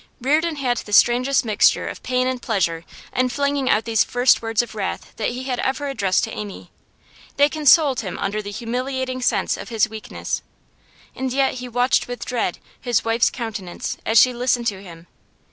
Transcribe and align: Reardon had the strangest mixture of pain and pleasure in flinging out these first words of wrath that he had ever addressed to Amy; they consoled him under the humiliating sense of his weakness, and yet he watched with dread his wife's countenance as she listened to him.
Reardon 0.19 0.55
had 0.55 0.77
the 0.77 0.93
strangest 0.93 1.45
mixture 1.45 1.87
of 1.87 2.01
pain 2.01 2.25
and 2.25 2.41
pleasure 2.41 2.85
in 3.15 3.29
flinging 3.29 3.69
out 3.69 3.85
these 3.85 4.03
first 4.03 4.41
words 4.41 4.63
of 4.63 4.73
wrath 4.73 5.13
that 5.17 5.29
he 5.29 5.43
had 5.43 5.59
ever 5.59 5.87
addressed 5.87 6.23
to 6.23 6.31
Amy; 6.31 6.71
they 7.37 7.47
consoled 7.47 7.99
him 7.99 8.17
under 8.17 8.41
the 8.41 8.49
humiliating 8.49 9.21
sense 9.21 9.57
of 9.57 9.69
his 9.69 9.87
weakness, 9.87 10.41
and 11.15 11.31
yet 11.31 11.53
he 11.59 11.69
watched 11.69 12.07
with 12.07 12.25
dread 12.25 12.57
his 12.79 13.05
wife's 13.05 13.29
countenance 13.29 13.95
as 14.03 14.17
she 14.19 14.33
listened 14.33 14.65
to 14.65 14.81
him. 14.81 15.05